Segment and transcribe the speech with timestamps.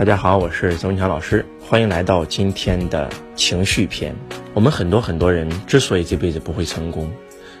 [0.00, 4.16] 大家好，我是曾文强老师，欢迎来到今天的情绪篇。
[4.54, 7.12] 我们很多很多人之所以这辈子不会成功，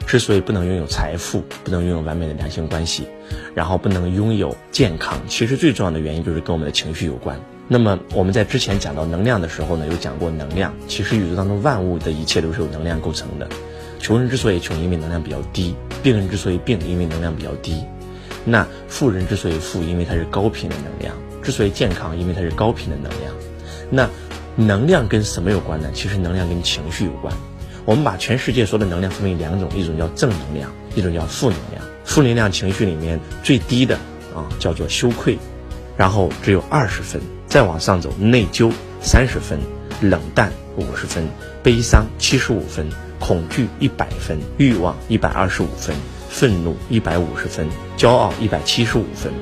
[0.06, 3.06] 之所以不能拥有财富，不能拥有完美的两性关系，
[3.54, 7.38] 然后不能拥有健康，其实最重要的原因就是跟我们的情绪有关。
[7.68, 13.46] 那么我们在之前讲到能量的时候呢，有讲过能量，其实宇宙当中万物的一切都是由能量构成的。
[13.98, 17.84] 穷人之所以穷，因为能量比较低；病人之所以病，因为能量比较低。
[18.46, 23.34] 那富人之所以富，因为它是高频的能量；之所以健康，因为它是高频的能量。
[23.90, 24.08] 那
[24.56, 25.90] 能量跟什么有关呢？
[25.94, 27.34] 其实能量跟情绪有关。
[27.84, 31.82] 我们把全世界所有的能量分为两种，一种叫正能量，一种叫负能量。
[32.04, 33.96] 负能量情绪里面最低的
[34.34, 35.38] 啊叫做羞愧，
[35.96, 39.58] 然后只有二十分，再往上走内疚三十分，
[40.02, 41.26] 冷淡五十分，
[41.62, 42.86] 悲伤七十五分，
[43.18, 45.94] 恐惧一百分，欲望一百二十五分。
[46.28, 47.66] 愤怒一百五十分，
[47.96, 49.32] 骄傲一百七十五分。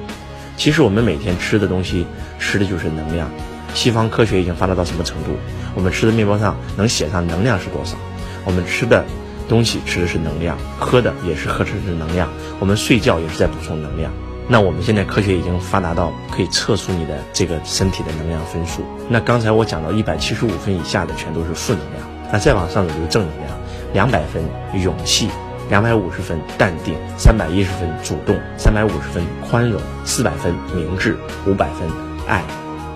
[0.59, 2.05] 其实我们每天吃的东西，
[2.41, 3.31] 吃的就是能量。
[3.75, 5.31] 西方科学已经发达到什么程度？
[5.77, 7.97] 我们吃的面包上能写上能量是多少？
[8.45, 9.05] 我们吃的
[9.49, 12.29] 东西吃的是能量，喝的也是喝的是能量。
[12.59, 14.11] 我们睡觉也是在补充能量。
[14.49, 18.83] 那我们现在科学已经发达到可以测出你的这个身体的能量分数。
[19.09, 23.49] 那刚才我讲到一百七十五分以下的全都是负能量，那再往上走就是正能量，
[23.93, 24.43] 两百分
[24.83, 25.29] 勇气。
[25.69, 31.17] 两百五十分淡定，三百一十分主动，三百五十分宽容，四百分明智，
[31.47, 31.87] 五百分
[32.27, 32.43] 爱，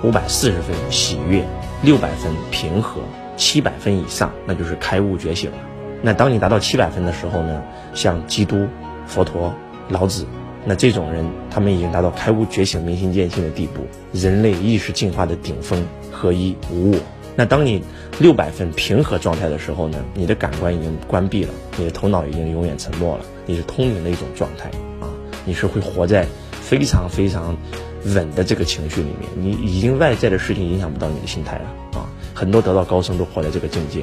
[0.03, 1.45] 五百四十分喜悦，
[1.83, 3.03] 六百分平和，
[3.37, 5.59] 七百分以上那就是开悟觉醒了。
[6.01, 8.67] 那当你达到七百分的时候呢，像基督、
[9.07, 9.55] 佛陀、
[9.91, 10.27] 老子，
[10.65, 16.99] 那这种人他们已经达到开悟觉醒、明心见性的地步，人类意识进化的顶峰，合一无我。
[17.35, 17.83] 那当你
[18.19, 24.69] 六百分平和状态的时候呢，你的感官已经关闭了，你的头脑已经永远沉默了，你是通灵的一种状态
[25.01, 25.09] 啊，
[25.45, 26.27] 你是会活在
[26.61, 27.57] 非常非常
[28.05, 31.65] 稳的这个情绪里面，你已经外在的事情影响不到你的心态了
[31.99, 34.03] 啊，很多得道高僧都活在这个境界。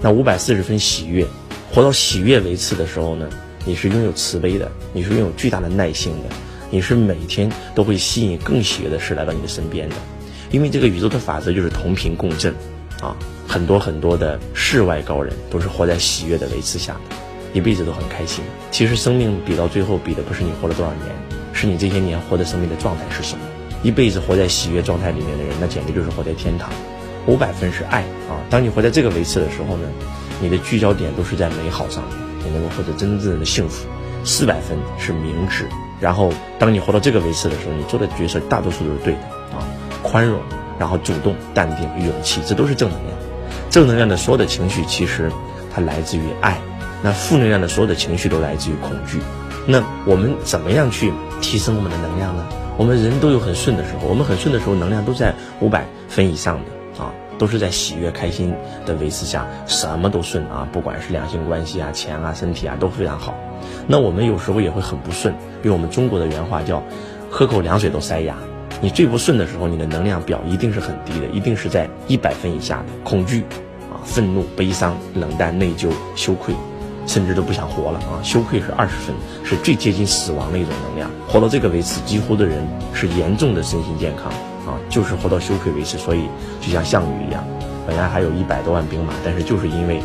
[0.00, 1.26] 那五百四十分喜悦，
[1.72, 3.28] 活到喜悦为次的时候呢，
[3.64, 6.34] 你是拥有慈悲的，你是拥有巨大的耐心的，
[6.70, 9.96] 你是每天都会吸引更喜悦的事来到你的身边的。
[10.50, 12.54] 因为这个宇宙的法则就是同频共振，
[13.00, 13.16] 啊，
[13.46, 17.16] 很多很多的世外高人都是活在喜悦的维持下的，
[17.52, 18.42] 一辈子都很开心。
[18.70, 21.06] 其实生命比到最后比的不是你活了多少年，
[21.52, 23.44] 是你这些年活的生命的状态是什么。
[23.82, 26.68] 一辈子活在喜悦状态里面的人，那简直就是活在天堂。
[27.26, 29.88] 五百分是爱啊，当你活在这个维次的时候呢，
[30.40, 33.86] 你的聚焦点都是在美好上面，你能够获得真正的幸福。
[34.24, 35.66] 四百分是明智，
[36.00, 39.20] 然后当你活到这个维次的时候，你做的决策大多数都是对的
[39.56, 39.64] 啊。
[40.02, 40.40] 宽容，
[40.78, 43.16] 然后主动、淡定、勇气，这都是正能量。
[43.70, 45.30] 正能量的所有的情绪，其实
[45.72, 46.54] 它来自于爱；
[47.02, 49.20] 那负能量的所有的情绪都来自于恐惧。
[49.66, 52.44] 那我们怎么样去提升我们的能量呢？
[52.76, 58.54] 我们人都有很顺的时候，我们很顺的时候，能量都在五百分以上的啊，都是在喜悦、开心
[58.86, 63.34] 的维持下，什么都顺啊，不管是两性关系啊、钱啊、身体啊都非常好。
[63.86, 66.82] 那我们有时候也会很不顺，用我们中国的原话叫
[67.30, 68.34] “喝口凉水都塞牙”。
[68.82, 73.42] 你最不顺的时候，你的能量表一定是很低的，一定是在一百分以下的恐惧，
[73.90, 76.54] 啊，愤怒、悲伤、冷淡、内疚、羞愧，
[77.06, 78.16] 甚至都不想活了啊！
[78.22, 79.14] 羞愧是二十分，
[79.44, 81.10] 是最接近死亡的一种能量。
[81.28, 84.32] 活到这个维次，几乎的人是严重的身心健康
[84.66, 85.98] 啊，就是活到羞愧维次。
[85.98, 86.22] 所以
[86.62, 87.44] 就像项羽一样，
[87.86, 90.00] 本来还有一百多万兵马，但是就是因为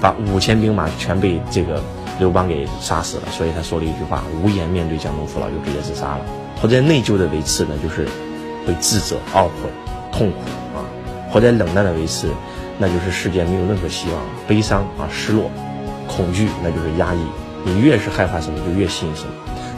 [0.00, 1.82] 把五千兵马全被这个
[2.18, 6.24] 刘邦给杀死了，所以他说了一句话：无颜面对江东父老，就直接自杀了。
[6.60, 8.08] 活在内疚的维次呢，就是
[8.66, 9.68] 会自责、懊悔、
[10.10, 10.38] 痛苦
[10.74, 10.80] 啊；
[11.30, 12.30] 活在冷淡的维次，
[12.78, 15.50] 那就是世界没有任何希望，悲伤啊、失落、
[16.08, 17.18] 恐惧，那就是压抑。
[17.64, 19.28] 你越是害怕什么，就越吸引什么。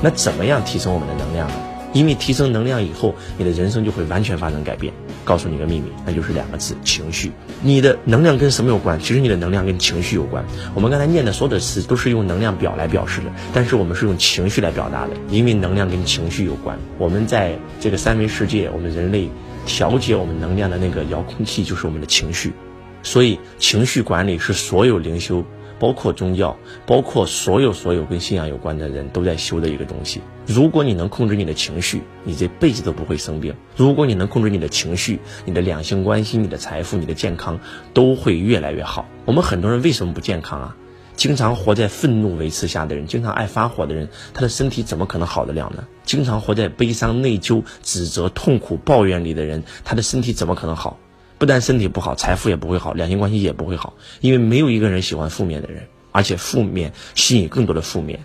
[0.00, 1.54] 那怎么样提升我们的能量呢？
[1.92, 4.92] 因为提升能量以后，你的人生就会完全发生改变。
[5.24, 7.30] 告诉你个秘密，那就是两个字：情绪。
[7.60, 8.98] 你的能量跟什么有关？
[8.98, 10.42] 其实你的能量跟情绪有关。
[10.74, 16.78] 我们刚才念的所有的词都是用能量表来表示的，但是我们是用情绪来表达的，因为能量跟情绪有关。
[16.96, 19.28] 我们在这个三维世界，我们人类
[19.66, 22.54] 调节我们能量的那个遥控器就是我们的情绪，
[23.02, 25.44] 所以情绪管理是所有灵修。
[25.80, 26.56] 包括宗教，
[26.86, 30.20] 包括所有所有跟信仰有关的人都在修的一个东西。
[30.44, 37.60] 如果你能控制你的情绪，你这辈子都不会生病；如果你能控制你的情绪，你的两性关系、你的财富、你的健康
[37.94, 39.06] 都会越来越好。
[39.24, 40.76] 我们很多人为什么不健康啊？
[41.14, 45.86] 经常活在愤怒维持下的人，经常爱发火的人，他的身体怎么可能好得了呢？
[46.04, 50.98] 经常活在悲伤、内疚、指责、痛苦、抱怨里的人，他的身体怎么可能好？
[51.38, 58.20] 不但身体不好，财富也不会好，两性关系也不会好，因为没有一个人喜欢负面的人，而且负面吸引更多的负面。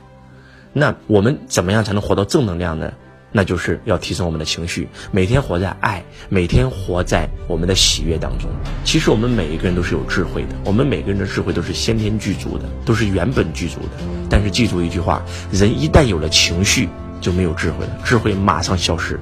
[0.74, 2.94] 那我们怎么样才能活到正能量呢？
[3.36, 8.48] 那就是要提升我们的情绪，每天活在爱，每天活在我们的喜悦当中。
[8.84, 14.06] 其实我们每一个人都是有智慧的，我们每个人的智慧都是先天具足的，都是原本具足的。
[14.30, 16.90] 但是记住一句话：人一旦有了情绪，
[17.22, 19.20] 就没有智慧了，智慧马上消失。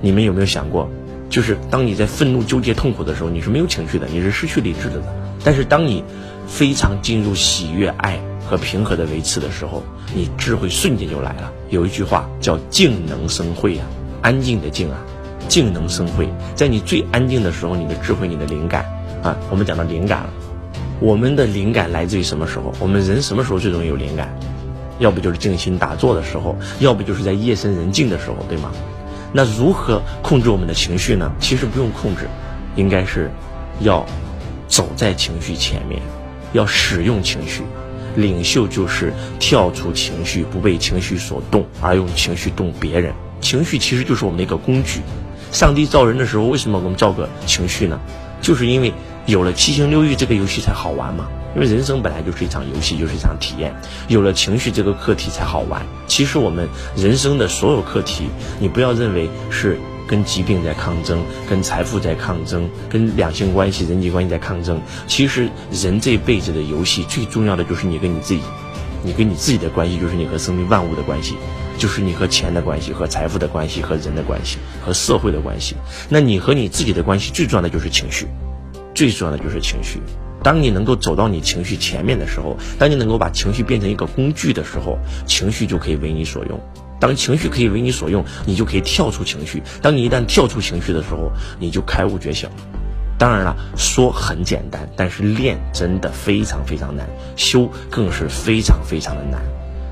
[0.00, 0.88] 你们有没有想过，
[1.32, 5.02] 就是当你在愤怒、纠结、痛苦的时候，你是没有情绪的，你是失去理智的。
[5.42, 6.04] 但是当你
[6.46, 9.82] 非常进入喜悦、爱和平和的维持的时候，
[10.14, 11.50] 你智慧瞬间就来了。
[11.70, 13.86] 有一句话叫“静能生慧”啊，
[14.20, 14.98] 安静的静啊，
[15.48, 16.28] 静能生慧。
[16.54, 18.84] 在你最安静的时候，你的智慧、你的灵感
[19.22, 20.30] 啊，我们讲到灵感了。
[21.00, 22.74] 我们的灵感来自于什么时候？
[22.78, 24.28] 我们人什么时候最容易有灵感？
[24.98, 28.70] 要不就是静心打坐的时候，要不就是在夜深人静的时候，对吗？
[29.32, 31.32] 那如何控制我们的情绪呢？
[31.40, 32.28] 其实不用控制，
[32.76, 33.30] 应该是
[33.80, 34.04] 要
[34.68, 36.00] 走在情绪前面，
[36.52, 37.62] 要使用情绪。
[38.14, 43.14] 领袖就是跳出情绪，不被情绪所动，而用情绪动别人。
[43.40, 45.00] 情绪其实就是我们的一个工具。
[45.50, 47.98] 上帝造人的时候，为什么我们造个情绪呢？
[48.42, 48.92] 就是因为
[49.24, 51.26] 有了七情六欲，这个游戏才好玩嘛。
[51.54, 53.74] 因为人生本来就是一场游戏，就是一场体验。
[54.08, 55.84] 有了情绪这个课题才好玩。
[56.06, 58.28] 其实我们人生的所有课题，
[58.58, 59.78] 你不要认为是。
[60.04, 64.78] 跟疾病在抗争，跟财富在抗争，跟两性关系、人际关系在抗争。
[65.06, 68.42] 其实人这辈子的游戏最重要的就是你跟你自己，
[69.02, 71.36] 你跟你自己的关系就是你和生命万物的关系，
[71.78, 75.76] 就是你和钱的关系、和财富的关系、和人的关系、和社会的关系。
[76.10, 78.26] 那你和你自己的关系最重要的就是情绪，
[78.94, 80.02] 最重要的就是情绪。
[80.42, 86.60] 当你能够走到你情绪前面的时候，当你能够把情绪变成一个工具的时候，情绪就可以为你所用。
[87.00, 89.62] 当情绪可以为你所用，你就可以跳出情绪。
[89.80, 92.48] 当你一旦跳出情绪的时候，你就开悟觉醒。
[93.18, 97.06] 当然了，说很简单，但是练真的非常非常难，
[97.36, 99.40] 修更是非常非常的难。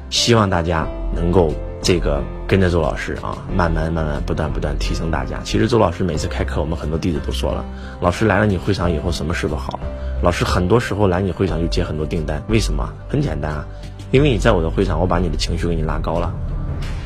[0.08, 5.38] 希望大家能够这个跟着周老师啊，慢慢慢慢不断不断提升大家。
[5.44, 7.64] 其实周老师每次开课，我们很多弟子都说了，
[8.00, 9.87] 老师来了你会场以后，什么事都好了。
[10.20, 12.93] 老师很多时候来你会场就接很多订单，为什么？
[13.08, 13.64] 很简单啊，
[14.11, 16.35] 因为你在我的会场，我把你的情绪给你拉高了。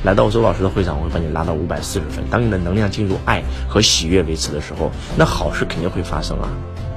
[0.02, 2.24] 来到周老师的会场，我会把你拉到五百四十分。
[2.30, 6.48] 当你的能量进入爱和喜悦维持的时候，那好事肯定会发生啊！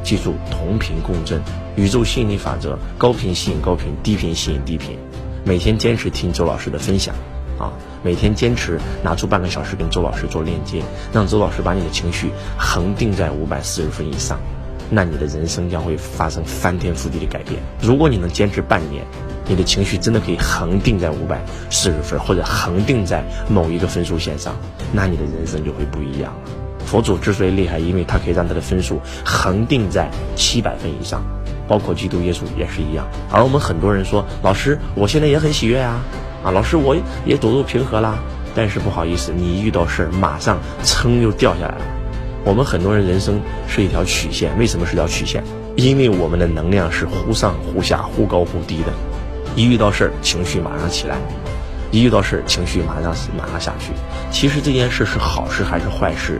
[0.04, 1.42] 记住，同频共振，
[1.76, 4.98] 宇宙吸引力法则，高频吸引高频，低频吸引低频。
[5.44, 7.14] 每天坚持听周老师的分享，
[7.58, 7.72] 啊，
[8.04, 10.82] 每天坚持拿出半个小时跟周老师做链接，
[11.12, 14.40] 让周老师把你的情绪恒定在五百四十分以上，
[14.90, 17.62] 那你的人生将会发生翻天覆地的改变。
[17.82, 19.04] 如果你能坚持半年。
[19.50, 24.54] 你的情绪真的可以恒定在五百四十分，或者恒定在某一个分数线上，
[24.92, 26.52] 那你的人生就会不一样了。
[26.86, 31.24] 佛祖之所以厉害，因为他可以让他的分数恒定在七百分以上，
[31.66, 33.08] 包括基督耶稣也是一样。
[33.32, 36.02] 而我们很多人说，老师，我现在也很喜悦啊，
[36.52, 36.96] 老师我
[37.26, 38.18] 也走入平和啦，
[38.56, 41.82] 但是不好意思，你一遇到事儿，马上噌又掉下来了。
[42.44, 45.44] 我们很多人人生是一条曲线，为什么是条曲线？
[45.76, 48.94] 因为我们的能量是忽上忽下、忽高忽低的。
[49.56, 51.16] 一遇到事儿，情绪马上起来；
[51.92, 53.92] 一遇到事儿，情绪马上马上下去。
[54.32, 56.40] 其实这件事是好事还是坏事？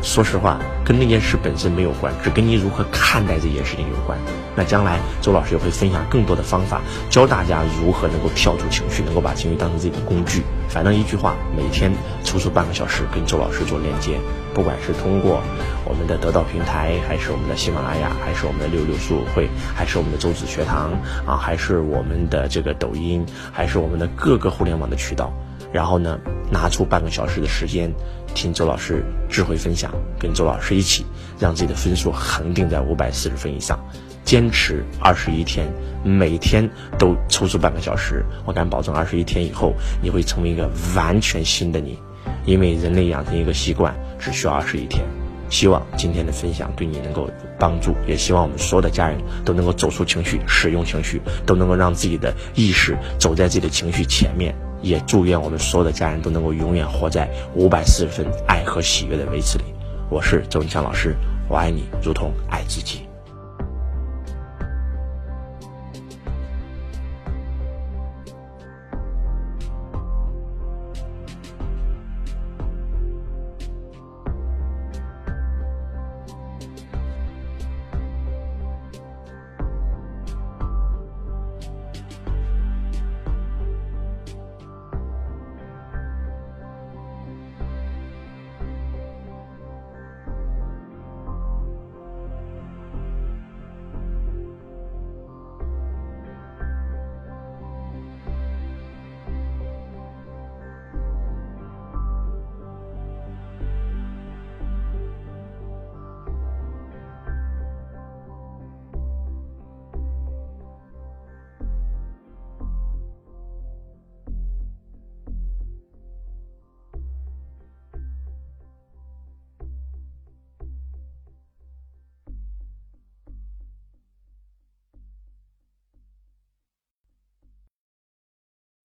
[0.00, 4.18] 说实话，跟那件事本身没有关，只跟你如何看待这件事情有关。
[4.56, 6.80] 那将来周老师也会分享更多的方法，
[7.10, 10.42] 教大家如何能够跳出情绪，能够把情绪当成自己的工具。
[10.68, 11.92] 反正一句话，每天
[12.24, 14.18] 抽出半个小时跟周老师做链接，
[14.54, 15.42] 不管是通过
[15.84, 20.92] 我们的得到平台，还是我们的喜马拉雅，还是我们的六六书友会，还是我们的周子学堂
[21.26, 25.32] 啊，还是我们的这个抖音，还是我们的各个互联网的渠道，
[25.72, 26.18] 然后呢，
[26.50, 27.92] 拿出半个小时的时间，
[28.34, 31.04] 听周老师智慧分享，跟周老师一起，
[31.38, 33.78] 让自己的分数恒定在五百四十分以上。
[34.24, 35.66] 坚持二十一天，
[36.04, 39.72] 每天都抽出半个小时，我敢保证，二十一天以后
[40.02, 41.98] 你会成为一个完全新的你。
[42.44, 45.04] 因为人类养成一个习惯只需要二十一天。
[45.50, 54.54] 希望今天的分享对你能够帮助，也希望我们所有的家人都能够走出情绪，使用情绪，都能够让自己的意识走在自己的情绪前面。
[54.82, 59.64] 也祝愿我们所有的家人都能够永远活在五百四十分爱和喜悦的维持里。
[60.10, 61.16] 我是周文强老师，
[61.48, 63.07] 我爱你，如同爱自己。